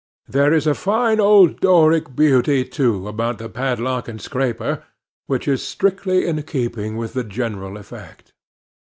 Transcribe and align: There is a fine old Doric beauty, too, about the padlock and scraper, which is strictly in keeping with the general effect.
There 0.27 0.51
is 0.51 0.65
a 0.65 0.73
fine 0.73 1.19
old 1.19 1.59
Doric 1.59 2.15
beauty, 2.15 2.65
too, 2.65 3.07
about 3.07 3.37
the 3.37 3.47
padlock 3.47 4.07
and 4.07 4.19
scraper, 4.19 4.81
which 5.27 5.47
is 5.47 5.61
strictly 5.63 6.25
in 6.25 6.41
keeping 6.41 6.97
with 6.97 7.13
the 7.13 7.23
general 7.23 7.77
effect. 7.77 8.33